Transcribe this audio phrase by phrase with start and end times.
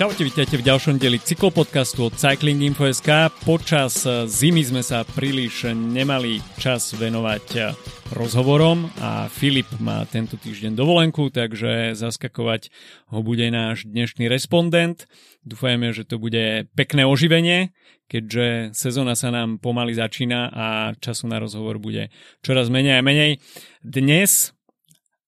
[0.00, 3.28] Čaute, vítajte v ďalšom dieli cyklopodcastu od Cycling Info.sk.
[3.44, 7.76] Počas zimy sme sa príliš nemali čas venovať
[8.08, 12.72] rozhovorom a Filip má tento týždeň dovolenku, takže zaskakovať
[13.12, 15.04] ho bude náš dnešný respondent.
[15.44, 17.76] Dúfajme, že to bude pekné oživenie,
[18.08, 22.08] keďže sezóna sa nám pomaly začína a času na rozhovor bude
[22.40, 23.44] čoraz menej a menej.
[23.84, 24.56] Dnes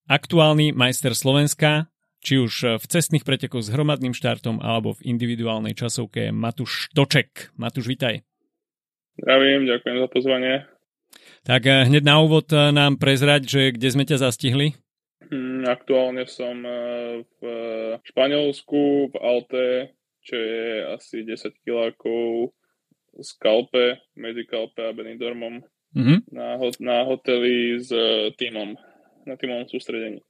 [0.08, 1.91] aktuálny majster Slovenska
[2.22, 7.50] či už eh, v cestných pretekoch s hromadným štartom alebo v individuálnej časovke Matúš Toček.
[7.58, 8.22] Matúš, vitaj.
[9.18, 10.54] Zdravím, ďakujem za pozvanie.
[11.42, 14.78] Tak eh, hneď na úvod eh, nám prezrať, že kde sme ťa zastihli?
[15.32, 16.60] Hmm, aktuálne som
[17.24, 17.40] v
[18.04, 19.66] Španielsku, v Alte,
[20.20, 22.52] čo je asi 10 kilákov
[23.16, 25.64] z Kalpe, medzi Kalpe a Benidormom
[25.96, 26.18] mm-hmm.
[26.36, 27.88] na, na hoteli s
[28.36, 28.76] týmom,
[29.24, 30.20] na týmovom sústredení.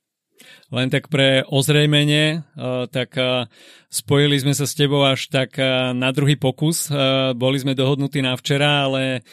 [0.73, 3.47] Len tak pre ozrejmenie, eh, tak eh,
[3.93, 6.89] spojili sme sa s tebou až tak eh, na druhý pokus.
[7.37, 9.25] Boli sme dohodnutí na včera, ale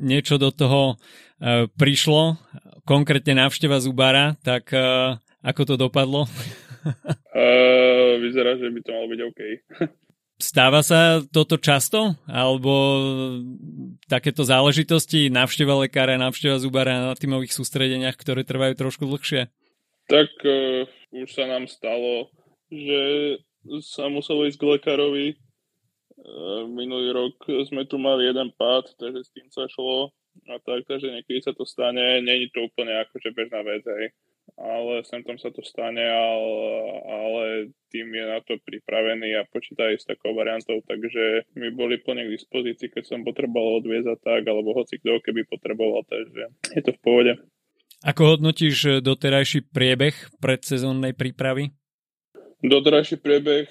[0.00, 0.98] niečo do toho
[1.76, 2.36] prišlo,
[2.84, 4.70] konkrétne návšteva Zubara, tak
[5.40, 6.28] ako to dopadlo?
[7.32, 9.40] Uh, vyzerá, že by to malo byť OK.
[10.40, 12.16] Stáva sa toto často?
[12.24, 12.72] Alebo
[14.08, 19.52] takéto záležitosti, návšteva lekára, návšteva zubára na týmových sústredeniach, ktoré trvajú trošku dlhšie?
[20.10, 22.34] Tak uh, už sa nám stalo,
[22.66, 23.02] že
[23.86, 25.26] sa muselo ísť k lekárovi.
[26.18, 27.38] Uh, minulý rok
[27.70, 30.10] sme tu mali jeden pád, takže s tým sa šlo.
[30.50, 32.26] A tak, takže niekedy sa to stane.
[32.26, 34.10] Není to úplne akože bežná vec, hej.
[34.58, 36.74] Ale sem tam sa to stane, ale,
[37.06, 37.44] ale
[37.94, 42.26] tým je na to pripravený a počíta aj s takou variantou, takže my boli plne
[42.26, 46.92] k dispozícii, keď som potreboval odviezať tak, alebo hoci kto keby potreboval, takže je to
[46.98, 47.32] v pohode.
[48.00, 51.76] Ako hodnotíš eh, doterajší priebeh predsezónnej prípravy?
[52.64, 53.68] Doterajší priebeh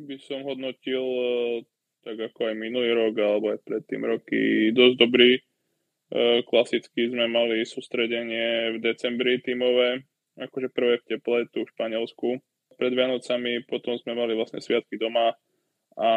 [0.00, 1.56] by som hodnotil eh,
[2.00, 5.36] tak ako aj minulý rok alebo aj predtým roky dosť dobrý.
[5.36, 10.00] Eh, klasicky sme mali sústredenie v decembri tímové,
[10.40, 12.40] akože prvé v teple tu v Španielsku.
[12.72, 15.36] Pred Vianocami potom sme mali vlastne sviatky doma
[16.00, 16.10] a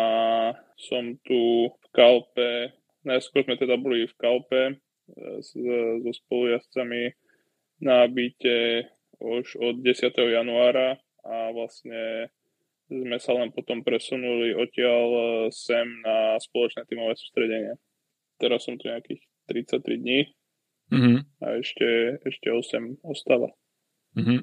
[0.79, 2.72] som tu v Kalpe,
[3.03, 4.79] najskôr sme teda boli v Kalpe
[5.41, 7.11] so spolujazdcami
[7.81, 8.87] na byte
[9.21, 10.13] už od 10.
[10.13, 12.29] januára a vlastne
[12.91, 17.79] sme sa len potom presunuli odtiaľ e, sem na spoločné tímové sústredenie.
[18.35, 20.19] Teraz som tu nejakých 33 dní
[20.91, 21.17] mm-hmm.
[21.39, 23.53] a ešte, ešte 8 ostáva.
[24.17, 24.39] Mm-hmm.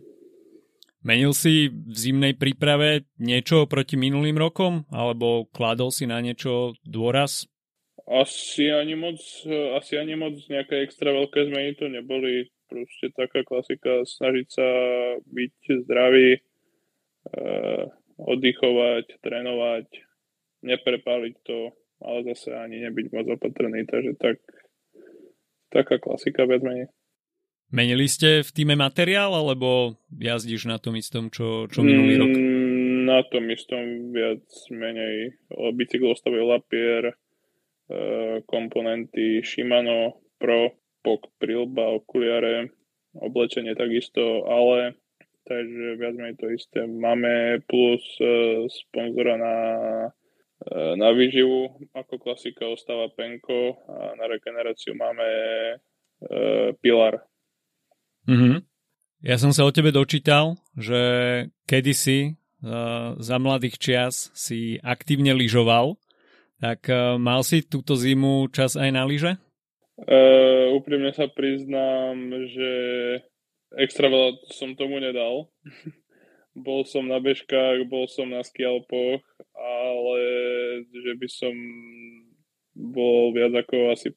[1.05, 4.83] Menil si v zimnej príprave niečo proti minulým rokom?
[4.91, 7.47] Alebo kládol si na niečo dôraz?
[8.09, 9.21] Asi ani moc,
[9.77, 14.69] asi ani moc nejaké extra veľké zmeny to neboli proste taká klasika, snažiť sa
[15.25, 15.55] byť
[15.89, 16.41] zdravý, e,
[18.21, 19.87] oddychovať, trénovať,
[20.63, 21.73] neprepáliť to,
[22.05, 24.37] ale zase ani nebyť moc opatrný, takže tak,
[25.73, 26.93] taká klasika viac menej.
[27.69, 32.33] Menili ste v týme materiál, alebo jazdíš na tom istom, čo, čo minulý rok?
[32.33, 34.41] Mm, na tom istom viac
[34.73, 35.37] menej.
[35.77, 37.15] Bicyklostavý lapier, e,
[38.49, 40.73] komponenty Shimano Pro,
[41.03, 42.71] pok, prilba, okuliare,
[43.17, 44.99] oblečenie takisto, ale
[45.49, 46.85] takže viac menej to isté.
[46.85, 49.57] Máme plus uh, sponzora na,
[50.69, 55.29] uh, na výživu, ako klasika ostáva Penko a na regeneráciu máme
[55.81, 57.25] uh, Pilar.
[58.29, 58.61] Mm-hmm.
[59.25, 61.01] Ja som sa o tebe dočítal, že
[61.65, 65.97] kedysi uh, za mladých čias si aktívne lyžoval,
[66.61, 69.41] tak uh, mal si túto zimu čas aj na lyže?
[69.99, 72.71] Uh, úprimne sa priznám, že
[73.75, 75.51] extra veľa som tomu nedal.
[76.59, 79.23] bol som na bežkách, bol som na skialpoch,
[79.55, 80.19] ale
[80.91, 81.55] že by som
[82.75, 84.15] bol viac ako asi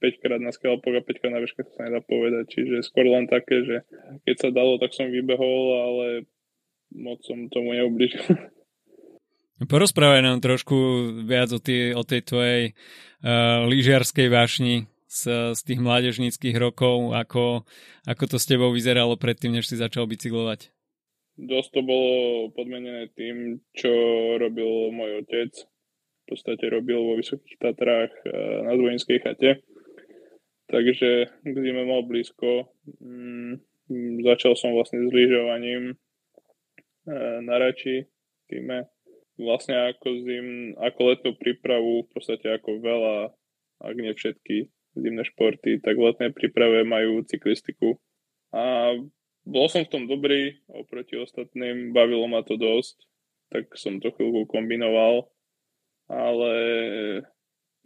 [0.00, 2.54] 5 krát na skialpoch a 5 krát na bežkách sa nedá povedať.
[2.54, 3.76] Čiže skôr len také, že
[4.24, 6.06] keď sa dalo, tak som vybehol, ale
[6.94, 8.22] moc som tomu neubližil.
[9.72, 10.76] Porozprávaj nám trošku
[11.26, 12.62] viac o, tý, o tej tvojej
[13.26, 17.64] uh, lyžiarskej vášni z, z tých mládežníckých rokov, ako,
[18.04, 20.68] ako to s tebou vyzeralo predtým, než si začal bicyklovať?
[21.40, 22.12] Dosť to bolo
[22.52, 23.88] podmenené tým, čo
[24.36, 25.52] robil môj otec.
[26.28, 28.28] V podstate robil vo Vysokých Tatrách e,
[28.68, 29.64] na Zvojinskej chate.
[30.68, 31.10] Takže
[31.40, 32.68] k zime mal blízko.
[33.00, 33.64] Mm,
[34.20, 35.96] začal som vlastne s lyžovaním
[37.08, 38.04] e, na Rači
[38.52, 38.92] týme.
[39.40, 43.16] Vlastne ako zim, ako letnú prípravu, v podstate ako veľa,
[43.88, 47.98] ak nie všetky zimné športy, tak v letnej príprave majú cyklistiku.
[48.54, 48.96] A
[49.48, 52.96] bol som v tom dobrý oproti ostatným, bavilo ma to dosť.
[53.48, 55.24] tak som to chvíľku kombinoval,
[56.12, 56.52] ale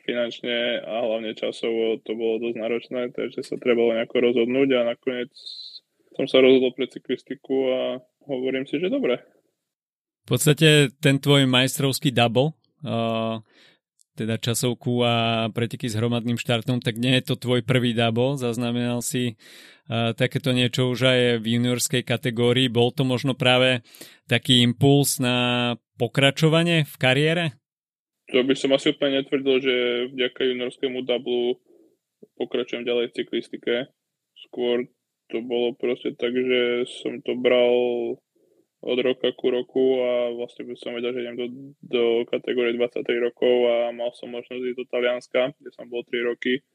[0.02, 5.30] finančne a hlavne časovo to bolo dosť náročné, takže sa trebalo nejako rozhodnúť a nakoniec
[6.18, 7.80] som sa rozhodol pre cyklistiku a
[8.26, 9.22] hovorím si, že dobre.
[10.22, 12.54] V podstate ten tvoj majstrovský double,
[12.86, 13.42] uh,
[14.22, 15.14] teda časovku a
[15.50, 19.34] preteky s hromadným štartom, tak nie je to tvoj prvý double, zaznamenal si
[19.90, 22.70] takéto niečo už aj v juniorskej kategórii.
[22.70, 23.82] Bol to možno práve
[24.30, 27.44] taký impuls na pokračovanie v kariére?
[28.32, 29.74] To by som asi úplne netvrdil, že
[30.16, 31.60] vďaka juniorskému dublu
[32.40, 33.74] pokračujem ďalej v cyklistike.
[34.48, 34.88] Skôr
[35.28, 37.74] to bolo proste tak, že som to bral
[38.82, 41.46] od roka ku roku a vlastne by som vedel, že idem do,
[41.86, 46.26] do kategórie 23 rokov a mal som možnosť ísť do Talianska, kde som bol 3
[46.26, 46.66] roky.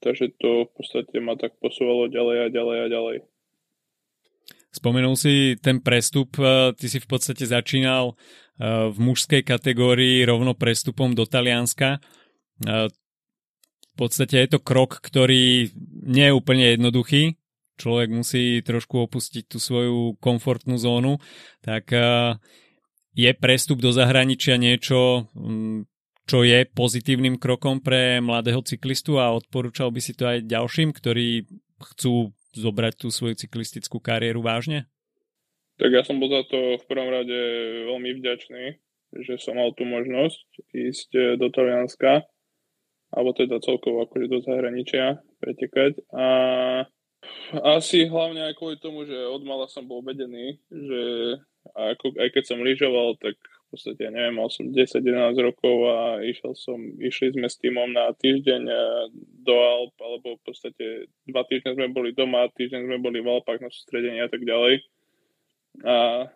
[0.00, 3.16] Takže to v podstate ma tak posúvalo ďalej a ďalej a ďalej.
[4.72, 8.14] Spomenul si ten prestup, e, ty si v podstate začínal e,
[8.92, 11.96] v mužskej kategórii rovno prestupom do Talianska.
[11.96, 11.98] E,
[13.92, 15.72] v podstate je to krok, ktorý
[16.04, 17.40] nie je úplne jednoduchý,
[17.76, 21.20] človek musí trošku opustiť tú svoju komfortnú zónu,
[21.60, 22.36] tak eh,
[23.16, 25.88] je prestup do zahraničia niečo, mm,
[26.26, 31.46] čo je pozitívnym krokom pre mladého cyklistu a odporúčal by si to aj ďalším, ktorí
[31.78, 34.90] chcú zobrať tú svoju cyklistickú kariéru vážne?
[35.76, 37.38] Tak ja som bol za to v prvom rade
[37.84, 38.64] veľmi vďačný,
[39.22, 42.26] že som mal tú možnosť ísť eh, do Talianska,
[43.14, 46.02] alebo teda celkovo akože do zahraničia pretekať.
[46.10, 46.26] A
[47.76, 51.02] asi hlavne aj kvôli tomu, že od mala som bol vedený, že
[51.74, 56.22] ako, aj keď som lyžoval, tak v podstate, ja neviem, mal som 10-11 rokov a
[56.22, 58.80] išiel som, išli sme s týmom na týždeň eh,
[59.42, 60.84] do Alp, alebo v podstate
[61.26, 64.86] dva týždne sme boli doma, týždeň sme boli v Alpách na sústredení a tak ďalej.
[65.82, 66.30] A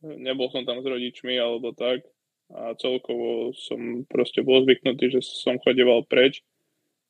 [0.00, 2.06] nebol som tam s rodičmi alebo tak
[2.50, 6.42] a celkovo som proste bol zvyknutý, že som chodeval preč,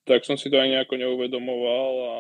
[0.05, 2.17] tak som si to aj nejako neuvedomoval a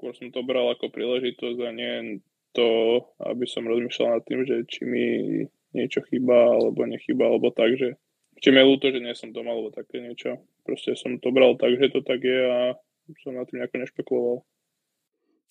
[0.00, 2.24] skôr som to bral ako príležitosť a nie
[2.56, 5.06] to, aby som rozmýšľal nad tým, že či mi
[5.76, 8.00] niečo chýba alebo nechýba, alebo tak, že
[8.40, 10.40] či mi je ľúto, že nie som doma, alebo také niečo.
[10.64, 12.72] Proste som to bral tak, že to tak je a
[13.20, 14.36] som na tým nejako nešpekuloval.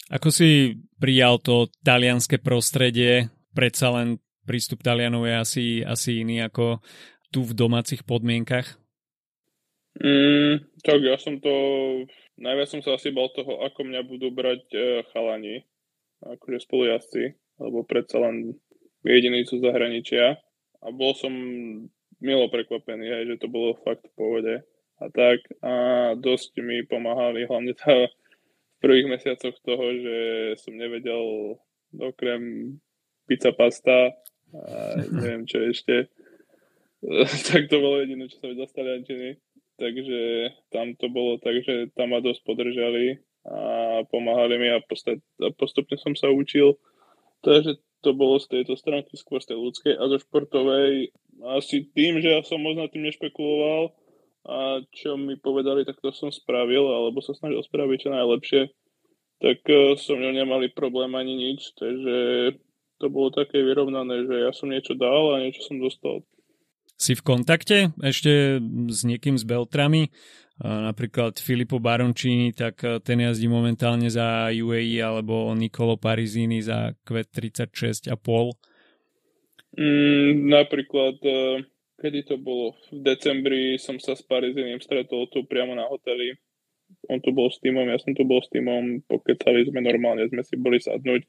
[0.09, 3.29] Ako si prijal to talianské prostredie?
[3.53, 4.17] Predsa len
[4.49, 6.81] prístup Talianov je asi, asi iný ako
[7.29, 8.78] tu v domácich podmienkach?
[9.97, 11.53] Mm, tak ja som to
[12.39, 14.79] Najviac som sa asi bal toho, ako mňa budú brať e,
[15.11, 15.67] chalani,
[16.23, 17.23] akože spolujazdci,
[17.59, 18.55] lebo predsa len
[19.03, 20.39] jediný sú zahraničia.
[20.79, 21.31] A bol som
[22.23, 24.55] milo prekvapený, aj, že to bolo fakt v pohode.
[25.03, 25.73] A tak a
[26.15, 30.17] dosť mi pomáhali hlavne tá v prvých mesiacoch toho, že
[30.63, 31.59] som nevedel
[31.99, 32.75] okrem
[33.27, 34.15] pizza pasta
[34.55, 36.07] a neviem čo ešte.
[37.51, 39.29] tak to bolo jediné, čo sa vedel z taliančiny
[39.79, 43.59] takže tam to bolo tak, že tam ma dosť podržali a
[44.11, 44.83] pomáhali mi a,
[45.55, 46.75] postupne som sa učil.
[47.39, 51.15] Takže to bolo z tejto stránky skôr z tej ľudskej a zo športovej.
[51.55, 53.95] Asi tým, že ja som moc nad tým nešpekuloval
[54.47, 58.61] a čo mi povedali, tak to som spravil alebo sa snažil spraviť čo najlepšie,
[59.43, 62.17] tak e, som ňou nemali problém ani nič, takže
[62.99, 66.23] to bolo také vyrovnané, že ja som niečo dal a niečo som dostal
[66.99, 68.59] si v kontakte ešte
[68.91, 70.11] s niekým z Beltrami,
[70.59, 77.31] napríklad Filippo Baroncini, tak e, ten jazdí momentálne za UAE alebo Nicolo Parizini za Kvet
[77.31, 78.51] 36 a pol.
[79.79, 81.63] Mm, napríklad, e,
[82.03, 82.75] kedy to bolo?
[82.91, 86.35] V decembri som sa s Parizinim stretol tu priamo na hoteli.
[87.07, 90.43] On tu bol s týmom, ja som tu bol s týmom, pokecali sme normálne, sme
[90.43, 91.23] si boli sadnúť.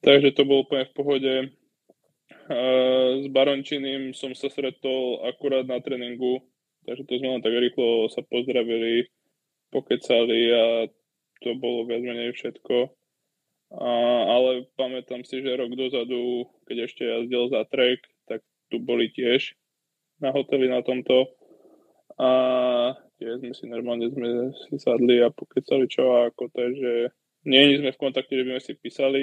[0.00, 1.32] Takže to bolo úplne v pohode
[2.46, 6.46] s Barončiným som sa stretol akurát na tréningu,
[6.86, 9.10] takže to sme len tak rýchlo sa pozdravili,
[9.74, 10.64] pokecali a
[11.42, 12.94] to bolo viac menej všetko.
[13.76, 13.90] A,
[14.30, 17.98] ale pamätám si, že rok dozadu, keď ešte jazdil za trek,
[18.30, 19.58] tak tu boli tiež
[20.22, 21.26] na hoteli na tomto.
[22.16, 22.30] A
[23.18, 27.10] tiež sme si normálne sme si sadli a pokecali čo a ako, takže
[27.46, 29.22] nie sme v kontakte, že by sme si písali,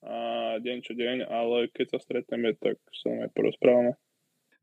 [0.00, 4.00] a deň čo deň, ale keď sa stretneme, tak sa aj porozprávame.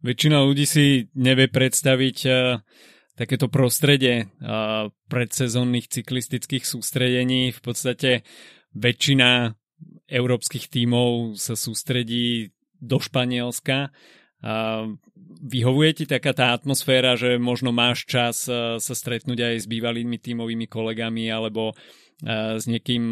[0.02, 2.62] Väčšina ľudí si nevie predstaviť uh,
[3.18, 7.50] takéto prostredie uh, predsezónnych cyklistických sústredení.
[7.50, 8.22] V podstate
[8.78, 9.58] väčšina
[10.10, 13.94] európskych tímov sa sústredí do Španielska.
[15.38, 20.18] Vyhovuje ti taká tá atmosféra, že možno máš čas uh, sa stretnúť aj s bývalými
[20.22, 21.74] tímovými kolegami alebo
[22.58, 23.06] s niekým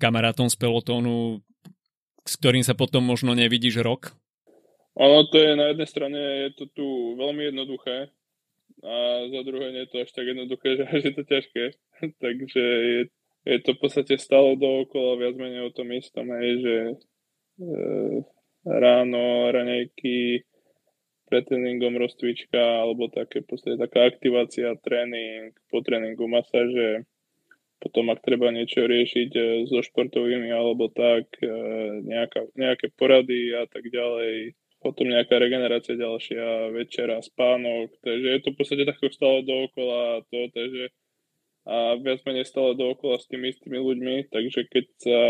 [0.00, 1.44] kamarátom z pelotónu
[2.28, 4.12] s ktorým sa potom možno nevidíš rok?
[5.00, 8.12] Ono to je na jednej strane, je to tu veľmi jednoduché
[8.84, 8.94] a
[9.26, 10.68] za druhé nie je to až tak jednoduché,
[11.00, 11.64] že je to ťažké.
[12.24, 13.00] Takže je,
[13.48, 16.94] je to v podstate stále dookola viac menej o tom istom, hej, že e,
[18.68, 20.44] ráno, ranejky,
[21.28, 27.04] pred tréningom rozcvička alebo také v podstate taká aktivácia, tréning, po tréningu masáže,
[27.78, 31.50] potom ak treba niečo riešiť e, so športovými alebo tak, e,
[32.02, 38.48] nejaká, nejaké porady a tak ďalej, potom nejaká regenerácia ďalšia, večera, spánok, takže je to
[38.54, 40.94] v podstate takto stále dookola to, takže
[41.68, 45.20] a viac menej stále dookola s tými istými ľuďmi, takže keď sa,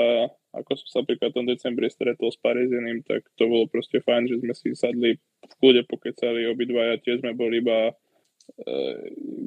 [0.54, 4.38] ako som sa napríklad tom decembri stretol s Pariziným, tak to bolo proste fajn, že
[4.46, 7.90] sme si sadli v kľude pokecali obidvaja, tiež sme boli iba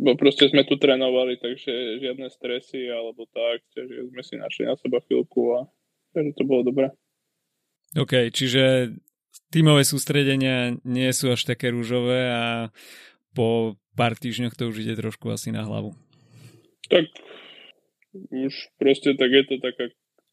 [0.01, 4.75] bo proste sme tu trénovali, takže žiadne stresy alebo tak, takže sme si našli na
[4.77, 5.59] seba chvíľku a
[6.15, 6.87] takže to bolo dobré.
[7.97, 8.95] OK, čiže
[9.51, 12.71] tímové sústredenia nie sú až také rúžové a
[13.35, 15.91] po pár týždňoch to už ide trošku asi na hlavu.
[16.87, 17.07] Tak
[18.31, 19.91] už proste tak je to taká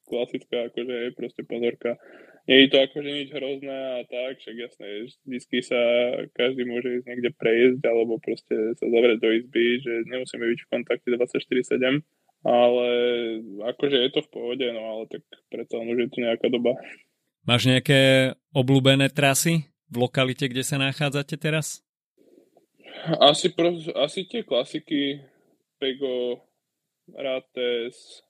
[0.09, 2.01] klasická akože je proste pozorka.
[2.49, 5.81] Nie je to akože nič hrozné a tak, však jasné, vždy sa
[6.33, 10.71] každý môže ísť niekde prejsť alebo proste sa zavrieť do izby, že nemusíme byť v
[10.73, 12.01] kontakte 24-7,
[12.49, 12.89] ale
[13.69, 15.21] akože je to v pohode, no ale tak
[15.53, 16.73] predsa už je to nejaká doba.
[17.45, 21.85] Máš nejaké obľúbené trasy v lokalite, kde sa nachádzate teraz?
[23.21, 25.21] Asi, pro, asi tie klasiky
[25.77, 26.41] Pego,
[27.13, 28.25] Rates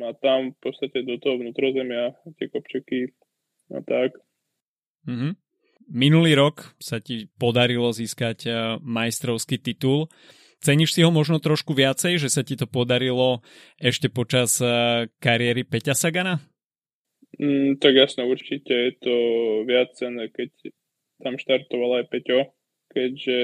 [0.00, 3.12] a tam v podstate do toho vnútrozemia tie kopčeky
[3.74, 4.16] a tak.
[5.04, 5.32] Mm-hmm.
[5.92, 10.08] Minulý rok sa ti podarilo získať eh, majstrovský titul.
[10.64, 13.44] Ceníš si ho možno trošku viacej, že sa ti to podarilo
[13.76, 16.40] ešte počas eh, kariéry Peťa Sagana?
[17.36, 19.14] Mm, tak jasno, určite je to
[19.66, 20.54] viac cenné, keď
[21.20, 22.54] tam štartoval aj Peťo,
[22.94, 23.38] keďže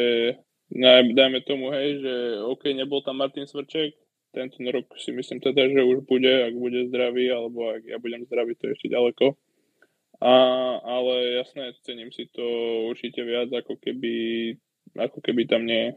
[1.19, 2.15] dajme tomu, hej, že
[2.47, 3.99] OK, nebol tam Martin Svrček,
[4.31, 8.23] tento rok si myslím teda, že už bude, ak bude zdravý, alebo ak ja budem
[8.31, 9.35] zdravý, to je ešte ďaleko.
[10.21, 10.35] A,
[10.85, 12.45] ale jasné, cením si to
[12.93, 14.53] určite viac, ako keby,
[14.93, 15.97] ako keby tam nie.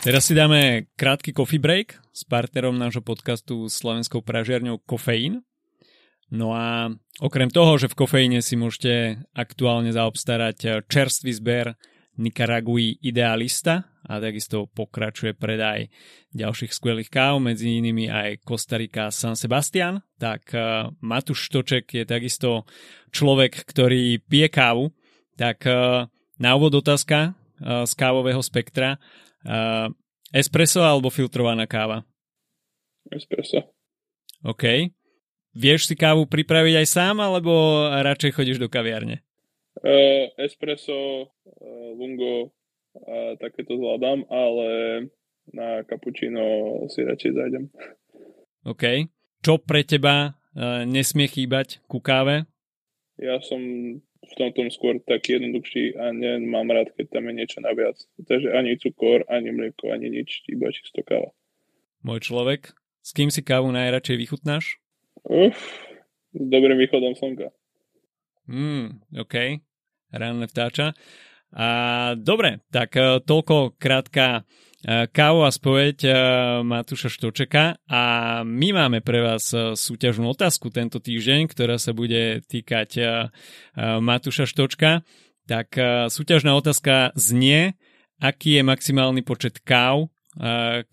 [0.00, 5.44] Teraz si dáme krátky coffee break s partnerom nášho podcastu slovenskou pražiarňou Kofeín.
[6.32, 6.88] No a
[7.20, 11.76] okrem toho, že v kofeíne si môžete aktuálne zaobstarať čerstvý zber
[12.18, 15.86] Nikaragui Idealista a takisto pokračuje predaj
[16.34, 22.66] ďalších skvelých káv, medzi inými aj Kostarika San Sebastian, tak uh, Matúš Štoček je takisto
[23.14, 24.90] človek, ktorý pije kávu,
[25.38, 26.10] tak uh,
[26.42, 28.98] na úvod otázka uh, z kávového spektra.
[29.46, 29.94] Uh,
[30.34, 32.02] espresso alebo filtrovaná káva?
[33.14, 33.70] Espresso.
[34.42, 34.90] OK.
[35.58, 39.26] Vieš si kávu pripraviť aj sám, alebo radšej chodíš do kaviarne?
[39.78, 44.68] Uh, espresso, uh, lungo, uh, takéto zvládam, ale
[45.54, 46.42] na cappuccino
[46.90, 47.64] si radšej zajdem.
[48.66, 49.06] OK.
[49.38, 52.50] Čo pre teba uh, nesmie chýbať ku káve?
[53.22, 53.62] Ja som
[54.02, 57.96] v tomto skôr taký jednoduchší a nemám rád, keď tam je niečo naviac.
[58.18, 61.30] Takže ani cukor, ani mlieko, ani nič, iba čisto káva.
[62.02, 64.82] Môj človek, s kým si kávu najradšej vychutnáš?
[65.22, 65.58] Uf,
[66.34, 67.50] s dobrým východom slnka.
[68.48, 69.62] Mm, OK.
[70.12, 70.96] Ranné vtáča.
[71.52, 74.44] A, dobre, tak e, toľko krátka
[74.84, 76.10] e, kávo a spoveď e,
[76.60, 78.02] Matúša Štočeka a
[78.44, 83.00] my máme pre vás súťažnú otázku tento týždeň, ktorá sa bude týkať
[83.80, 85.00] Matúša Štočka.
[85.48, 85.72] Tak
[86.12, 87.80] súťažná otázka znie,
[88.20, 90.12] aký je maximálny počet káv,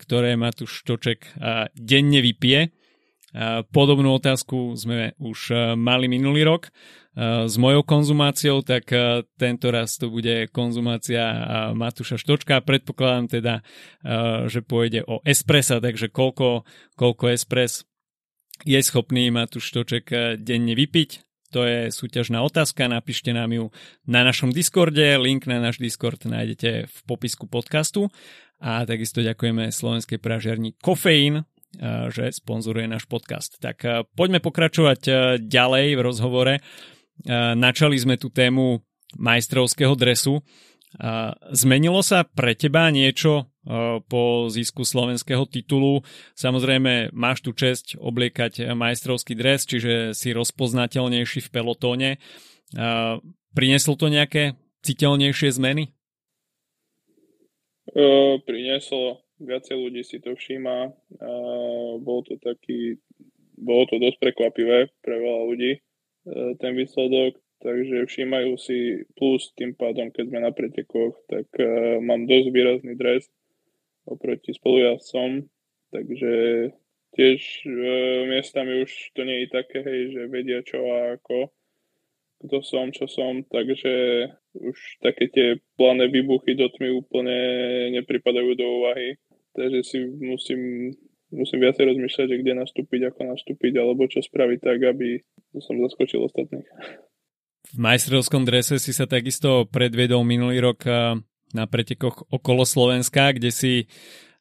[0.00, 1.36] ktoré Matúš Štoček
[1.76, 2.72] denne vypije
[3.68, 6.72] Podobnú otázku sme už mali minulý rok
[7.16, 11.24] s mojou konzumáciou, tak e, tento raz to bude konzumácia
[11.72, 12.60] Matúša Štočka.
[12.60, 13.54] Predpokladám teda,
[14.52, 17.88] že pôjde o espressa, takže koľko, koľko espres
[18.68, 21.24] je schopný Matúš Štoček denne vypiť.
[21.56, 23.72] To je súťažná otázka, napíšte nám ju
[24.04, 28.12] na našom Discorde, link na náš Discord nájdete v popisku podcastu
[28.60, 31.48] a takisto ďakujeme slovenskej pražiarni Kofeín
[32.08, 33.60] že sponzoruje náš podcast.
[33.60, 35.00] Tak poďme pokračovať
[35.44, 36.54] ďalej v rozhovore.
[37.56, 38.84] Načali sme tú tému
[39.16, 40.44] majstrovského dresu.
[41.52, 43.48] Zmenilo sa pre teba niečo
[44.06, 46.04] po zisku slovenského titulu?
[46.36, 52.10] Samozrejme, máš tu čest obliekať majstrovský dres, čiže si rozpoznateľnejší v pelotóne.
[53.56, 55.90] Prinieslo to nejaké citeľnejšie zmeny?
[57.96, 60.92] Uh, prinieslo viacej ľudí si to všíma.
[62.02, 63.00] Bol to taký
[63.56, 65.80] bolo to dosť prekvapivé pre veľa ľudí, e,
[66.58, 72.26] ten výsledok, takže všímajú si plus tým pádom, keď sme na pretekoch, tak uh, mám
[72.26, 73.30] dosť výrazný dres
[74.06, 75.46] oproti spolujazdcom,
[75.94, 76.32] takže
[77.14, 81.50] tiež uh, miestami už to nie je také, hej, že vedia čo a ako,
[82.46, 85.48] kto som, čo som, takže už také tie
[85.80, 87.38] plané výbuchy do tmy úplne
[87.96, 89.16] nepripadajú do úvahy,
[89.56, 90.92] takže si musím
[91.32, 95.22] musím viacej rozmýšľať, že kde nastúpiť, ako nastúpiť, alebo čo spraviť tak, aby
[95.58, 96.66] som zaskočil ostatných.
[97.66, 100.86] V majstrovskom drese si sa takisto predviedol minulý rok
[101.50, 103.90] na pretekoch okolo Slovenska, kde si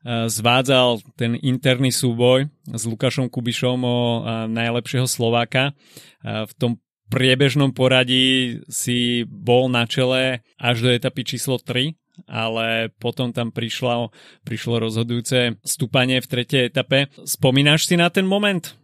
[0.06, 5.74] zvádzal ten interný súboj s Lukášom Kubišom o eh, najlepšieho Slováka.
[6.22, 6.78] V tom
[7.10, 11.94] priebežnom poradí si bol na čele až do etapy číslo 3,
[12.24, 14.12] ale potom tam prišlo,
[14.48, 17.12] prišlo rozhodujúce stúpanie v tretej etape.
[17.28, 18.76] Spomínaš si na ten moment?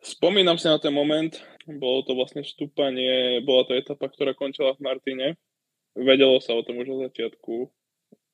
[0.00, 1.36] Spomínam si na ten moment.
[1.68, 5.28] Bolo to vlastne stúpanie, bola to etapa, ktorá končila v Martine.
[5.92, 7.68] Vedelo sa o tom už od začiatku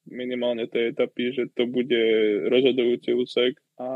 [0.07, 2.03] minimálne tej etapy, že to bude
[2.47, 3.91] rozhodujúci úsek a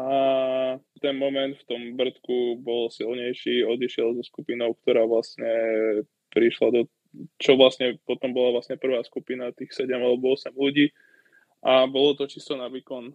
[0.99, 5.47] ten moment v tom Brdku bol silnejší, odišiel so skupinou, ktorá vlastne
[6.35, 6.83] prišla do
[7.38, 10.94] čo vlastne potom bola vlastne prvá skupina tých 7 alebo 8 ľudí
[11.60, 13.12] a bolo to čisto na výkon.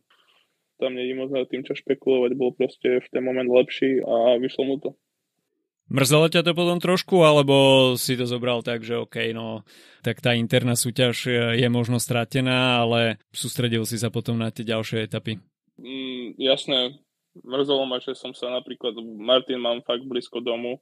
[0.75, 4.63] Tam není moc nad tým, čo špekulovať, bol proste v ten moment lepší a vyšlo
[4.67, 4.91] mu to.
[5.85, 9.61] Mrzelo ťa to potom trošku, alebo si to zobral tak, že OK, no
[10.01, 15.05] tak tá interná súťaž je možno stratená, ale sústredil si sa potom na tie ďalšie
[15.05, 15.37] etapy?
[15.77, 16.97] Mm, jasné,
[17.45, 20.81] mrzelo ma, že som sa napríklad, Martin mám fakt blízko domu,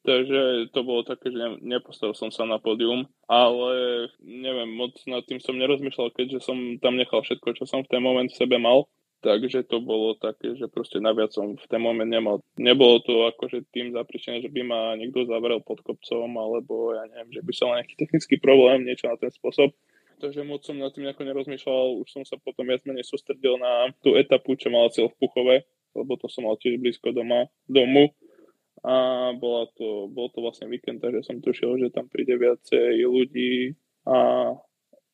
[0.00, 5.44] Takže to bolo také, že nepostavil som sa na pódium, ale neviem, moc nad tým
[5.44, 8.88] som nerozmýšľal, keďže som tam nechal všetko, čo som v ten moment v sebe mal.
[9.20, 12.40] Takže to bolo také, že proste naviac som v ten moment nemal.
[12.56, 17.36] Nebolo to akože tým zapričené, že by ma niekto zavrel pod kopcom, alebo ja neviem,
[17.36, 19.76] že by som mal nejaký technický problém, niečo na ten spôsob.
[20.24, 23.92] Takže moc som nad tým nejako nerozmýšľal, už som sa potom viac menej sústredil na
[24.00, 25.56] tú etapu, čo mala cieľ v Puchove,
[25.92, 28.16] lebo to som mal tiež blízko doma, domu
[28.80, 33.76] a bola to, bol to vlastne víkend, takže som tušil, že tam príde viacej ľudí
[34.08, 34.52] a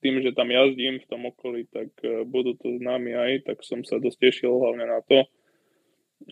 [0.07, 3.83] tým, že tam jazdím v tom okolí, tak e, budú to známi aj, tak som
[3.83, 5.27] sa dosť tešil hlavne na to.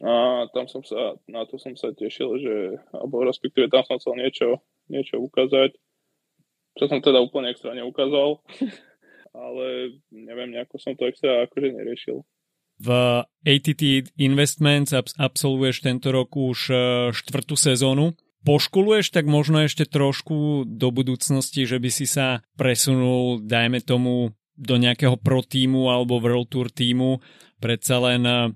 [0.00, 2.56] A tam som sa, na to som sa tešil, že,
[2.94, 4.48] alebo respektíve tam som chcel niečo,
[4.86, 5.74] niečo ukázať,
[6.78, 8.38] čo som teda úplne extra neukázal,
[9.44, 12.22] ale neviem, nejako som to extra akože neriešil.
[12.82, 12.88] V
[13.22, 16.74] ATT Investments absolvuješ tento rok už e,
[17.14, 18.18] štvrtú sezónu.
[18.44, 24.78] Poškuluješ tak možno ešte trošku do budúcnosti, že by si sa presunul, dajme tomu, do
[24.78, 27.18] nejakého pro týmu alebo World Tour týmu.
[27.58, 28.52] Predsa len uh,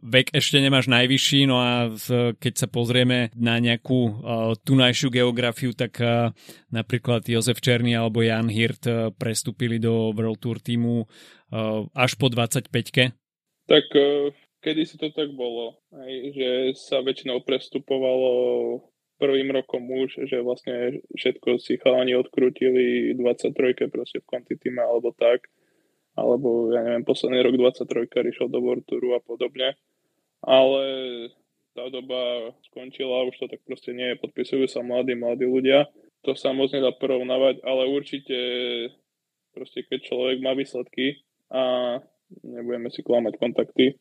[0.00, 1.92] vek ešte nemáš najvyšší, no a
[2.38, 4.12] keď sa pozrieme na nejakú uh,
[4.56, 6.00] tunajšiu geografiu, tak
[6.72, 8.86] napríklad Jozef Černý alebo Jan Hirt
[9.20, 11.04] prestúpili do World Tour týmu
[11.92, 13.12] až po 25-ke
[13.68, 14.32] tak e,
[14.64, 18.32] kedy si to tak bolo, aj, že sa väčšinou prestupovalo
[19.20, 25.50] prvým rokom už, že vlastne všetko si chalani odkrútili 23 proste v kvantitime alebo tak,
[26.16, 29.74] alebo ja neviem, posledný rok 23 išiel do World Touru a podobne,
[30.42, 30.82] ale
[31.74, 35.86] tá doba skončila, už to tak proste nie je, podpisujú sa mladí, mladí ľudia,
[36.26, 38.38] to sa moc nedá porovnávať, ale určite
[39.54, 41.98] proste keď človek má výsledky a
[42.44, 43.96] nebudeme si klamať kontakty,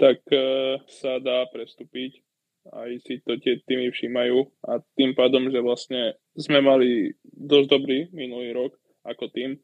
[0.00, 2.20] tak uh, sa dá prestúpiť.
[2.76, 4.36] Aj si to tie týmy všímajú.
[4.68, 8.72] A tým pádom, že vlastne sme mali dosť dobrý minulý rok
[9.04, 9.56] ako tým,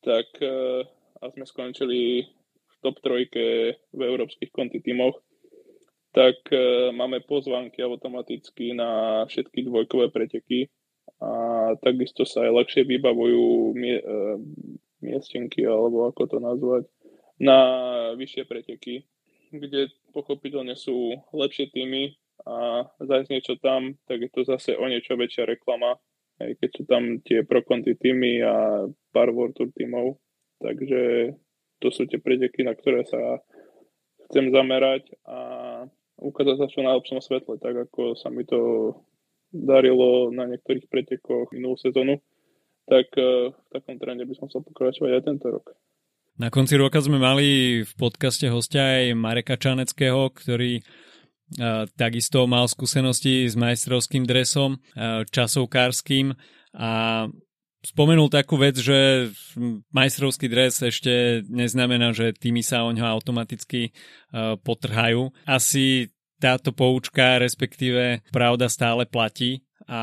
[0.00, 0.84] tak uh,
[1.20, 2.24] a sme skončili
[2.68, 5.20] v top trojke v európskych konti týmoch,
[6.12, 10.68] tak uh, máme pozvánky automaticky na všetky dvojkové preteky.
[11.24, 13.96] A takisto sa aj ľahšie vybavujú mie,
[15.04, 16.84] miestenky, alebo ako to nazvať,
[17.40, 17.58] na
[18.14, 19.06] vyššie preteky,
[19.50, 22.14] kde pochopiteľne sú lepšie týmy
[22.46, 25.98] a zajsť niečo tam, tak je to zase o niečo väčšia reklama,
[26.42, 30.18] aj keď sú tam tie prokonty týmy a pár World Tour týmov.
[30.58, 31.34] Takže
[31.78, 33.42] to sú tie preteky, na ktoré sa
[34.30, 35.38] chcem zamerať a
[36.18, 38.94] ukázať sa čo na lepšom svetle, tak ako sa mi to
[39.54, 42.18] darilo na niektorých pretekoch minulú sezónu,
[42.90, 45.70] tak eh, v takom trende by som chcel pokračovať aj tento rok.
[46.34, 47.46] Na konci roka sme mali
[47.86, 55.22] v podcaste hostia aj Mareka Čaneckého, ktorý uh, takisto mal skúsenosti s majstrovským dresom, uh,
[55.30, 56.34] časovkárským
[56.74, 56.90] a
[57.86, 59.30] spomenul takú vec, že
[59.94, 65.30] majstrovský dres ešte neznamená, že tými sa o ňo automaticky uh, potrhajú.
[65.46, 66.10] Asi
[66.42, 70.00] táto poučka, respektíve pravda stále platí a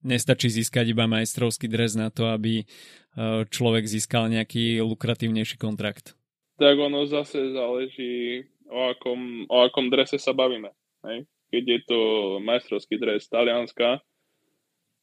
[0.00, 2.64] nestačí získať iba majstrovský dres na to, aby
[3.52, 6.16] človek získal nejaký lukratívnejší kontrakt?
[6.56, 10.72] Tak ono zase záleží, o akom, o akom drese sa bavíme.
[11.04, 11.28] Hej?
[11.52, 12.00] Keď je to
[12.40, 14.00] majstrovský dres Talianska,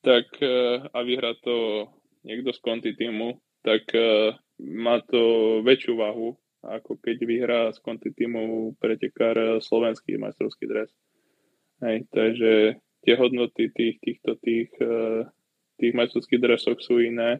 [0.01, 0.25] tak
[0.89, 1.85] a vyhrá to
[2.25, 3.91] niekto z konti týmu, tak
[4.59, 10.91] má to väčšiu váhu, ako keď vyhrá z konti týmu pretekár slovenský majstrovský dres.
[11.79, 14.71] Hej, takže tie hodnoty tých, týchto tých,
[15.79, 17.39] tých majstrovských dresov sú iné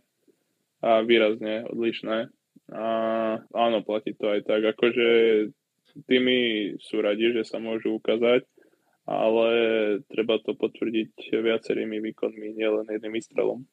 [0.80, 2.32] a výrazne odlišné.
[2.70, 2.88] A
[3.42, 5.08] áno, platí to aj tak, akože
[6.06, 6.38] tými
[6.78, 8.46] sú radi, že sa môžu ukázať,
[9.10, 9.50] ale
[10.06, 13.66] treba to potvrdiť viacerými výkonmi, nielen jedným výstrelom.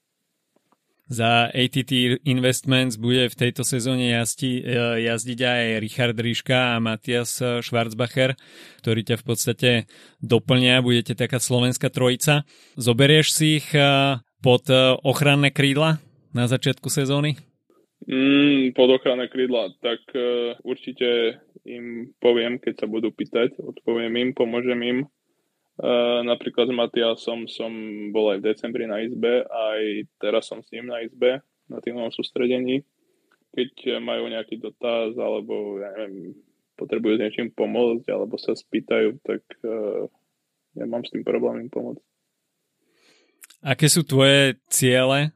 [1.06, 7.38] Za ATT Investments bude v tejto sezóne jazdi, e, jazdiť aj Richard Ríška a Matias
[7.38, 8.34] Schwarzbacher,
[8.82, 9.70] ktorí ťa v podstate
[10.18, 12.42] doplnia, budete taká slovenská trojica.
[12.74, 16.02] Zoberieš si ich e, pod e, ochranné krídla
[16.34, 17.38] na začiatku sezóny?
[18.04, 24.30] Mm, pod ochranné krídla, tak uh, určite im poviem, keď sa budú pýtať, odpoviem im,
[24.36, 24.98] pomôžem im.
[25.76, 27.68] Uh, napríklad s Matiasom som
[28.08, 32.08] bol aj v decembri na izbe, aj teraz som s ním na izbe, na týmovom
[32.08, 32.80] sústredení.
[33.52, 36.32] Keď majú nejaký dotaz, alebo ja neviem,
[36.80, 40.08] potrebujú s niečím pomôcť, alebo sa spýtajú, tak uh,
[40.76, 42.04] ja mám s tým problém im pomôcť.
[43.64, 45.32] Aké sú tvoje ciele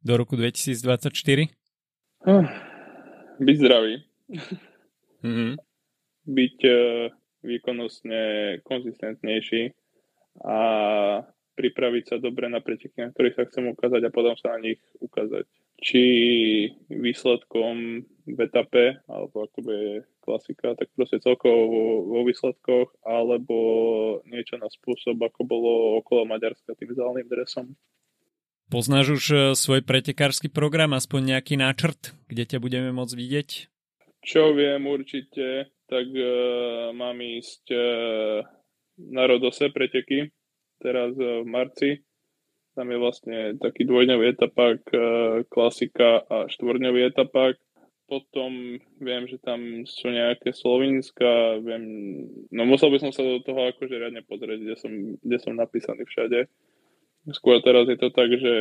[0.00, 1.48] do roku 2024?
[2.24, 2.44] Uh,
[3.40, 4.04] byť zdravý.
[5.22, 5.52] Mm-hmm.
[6.26, 7.06] Byť uh,
[7.42, 8.22] výkonnostne
[8.64, 9.74] konzistentnejší
[10.42, 10.58] a
[11.52, 14.80] pripraviť sa dobre na preteky, na ktorých sa chcem ukázať a potom sa na nich
[14.98, 15.44] ukázať.
[15.82, 16.02] Či
[16.88, 23.56] výsledkom v etape, alebo ako je klasika, tak proste celkovo vo, výsledkoch, alebo
[24.30, 27.74] niečo na spôsob, ako bolo okolo Maďarska tým zálnym dresom.
[28.70, 33.48] Poznáš už e, svoj pretekársky program, aspoň nejaký náčrt, kde ťa budeme môcť vidieť?
[34.22, 38.40] Čo viem určite, tak uh, mám ísť uh,
[39.12, 40.32] na Rodose preteky,
[40.80, 41.90] teraz uh, v marci.
[42.72, 47.60] Tam je vlastne taký dvojdňový etapak, uh, klasika a štvorňový etapak.
[48.08, 51.84] Potom viem, že tam sú nejaké Slovinska, viem,
[52.48, 56.08] no musel by som sa do toho akože riadne pozrieť, kde som, kde som napísaný
[56.08, 56.48] všade.
[57.36, 58.54] Skôr teraz je to tak, že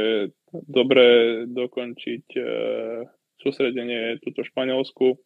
[0.52, 1.08] dobre
[1.48, 3.08] dokončiť uh,
[3.39, 5.17] sústredenie túto Španielsku,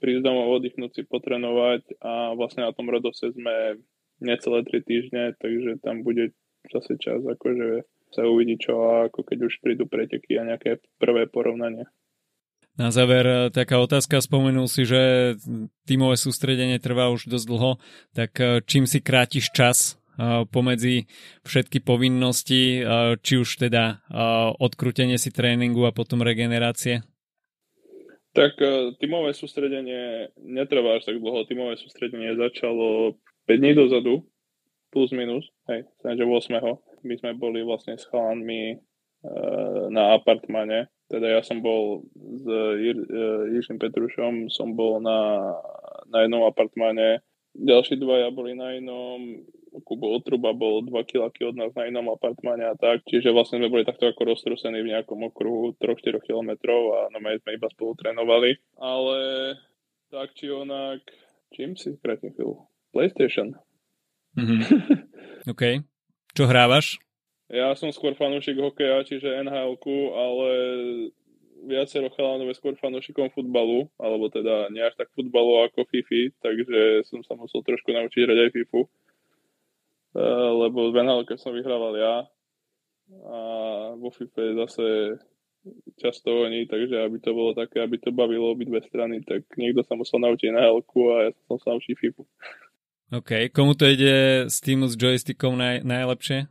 [0.00, 3.78] prísť domov, oddychnúť si, potrenovať a vlastne na tom rodose sme
[4.18, 6.32] necelé 3 týždne, takže tam bude
[6.68, 11.30] zase čas akože sa uvidí čo a ako keď už prídu preteky a nejaké prvé
[11.30, 11.86] porovnanie.
[12.78, 15.34] Na záver e, taká otázka, spomenul si, že
[15.84, 17.72] tímové sústredenie trvá už dosť dlho,
[18.14, 21.10] tak e, čím si krátiš čas e, pomedzi
[21.44, 22.80] všetky povinnosti,
[23.20, 24.00] či už teda
[24.58, 27.02] odkrutenie si tréningu a potom regenerácie?
[28.30, 31.42] Tak e, tímové sústredenie netrvá až tak dlho.
[31.50, 34.22] Tímové sústredenie začalo 5 dní dozadu,
[34.94, 36.54] plus minus, hej, že 8.
[37.02, 38.76] My sme boli vlastne s chalanmi e,
[39.90, 40.86] na apartmane.
[41.10, 42.46] Teda ja som bol s
[42.78, 45.50] Jir, e, Petrušom, som bol na,
[46.06, 49.42] na jednom apartmane, ďalší dvaja boli na inom,
[49.86, 53.70] Kubo Otruba bol 2 kilaky od nás na inom apartmáne a tak, čiže vlastne sme
[53.70, 58.58] boli takto ako roztrusení v nejakom okruhu 3-4 kilometrov a no sme iba spolu trénovali,
[58.82, 59.18] ale
[60.10, 61.06] tak či onak,
[61.54, 62.66] čím si kratím chvíľu?
[62.90, 63.54] PlayStation.
[64.34, 64.60] Mm-hmm.
[65.54, 65.86] OK.
[66.34, 66.98] Čo hrávaš?
[67.50, 69.74] Ja som skôr fanúšik hokeja, čiže nhl
[70.14, 70.50] ale
[71.66, 76.80] viacero chalanov je skôr fanúšikom futbalu, alebo teda nie až tak futbalu ako FIFA, takže
[77.10, 78.80] som sa musel trošku naučiť hrať aj FIFU.
[80.10, 82.14] Eh, lebo v NHL som vyhrával ja
[83.30, 83.38] a
[83.94, 84.86] vo FIFA je zase
[85.98, 89.94] často oni, takže aby to bolo také, aby to bavilo obidve strany, tak niekto sa
[89.94, 92.22] musel naučiť nhl a ja som sa naučiť FIFU.
[93.10, 96.46] OK, komu to ide s týmu s joystickom naj, najlepšie?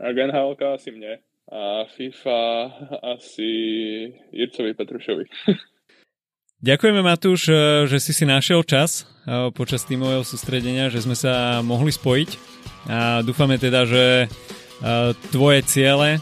[0.00, 2.40] Tak nhl asi mne a FIFA
[3.16, 3.50] asi
[4.32, 5.24] Jircovi Petrušovi.
[6.58, 11.62] Ďakujeme Matúš, eh, že si si našiel čas eh, počas týmového sústredenia, že sme sa
[11.62, 12.30] mohli spojiť
[12.90, 16.18] a dúfame teda, že eh, tvoje ciele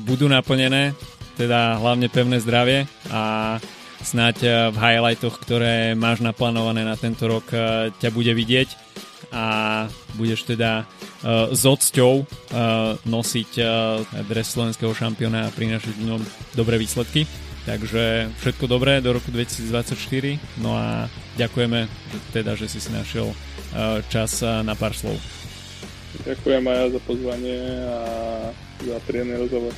[0.00, 0.96] budú naplnené,
[1.36, 3.56] teda hlavne pevné zdravie a
[4.00, 7.48] snáď v highlightoch, ktoré máš naplánované na tento rok,
[7.96, 8.68] ťa bude vidieť
[9.32, 9.44] a
[10.20, 10.84] budeš teda
[11.50, 12.28] s odsťou
[13.08, 13.50] nosiť
[14.28, 16.20] dres slovenského šampióna a prinašať ňom
[16.52, 17.24] dobré výsledky.
[17.66, 20.62] Takže všetko dobré do roku 2024.
[20.62, 21.90] No a ďakujeme
[22.30, 23.34] teda, že si si našiel
[24.06, 25.18] čas na pár slov.
[26.22, 27.58] Ďakujem aj za pozvanie
[27.90, 27.98] a
[28.86, 29.74] za príjemný rozhovor.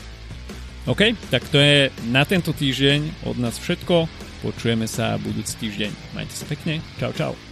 [0.84, 4.04] OK, tak to je na tento týždeň od nás všetko.
[4.44, 5.90] Počujeme sa budúci týždeň.
[6.12, 6.84] Majte sa pekne.
[7.00, 7.47] Čau, čau.